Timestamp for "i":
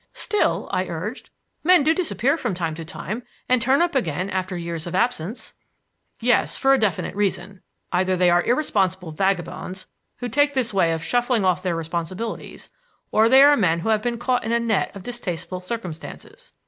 0.71-0.87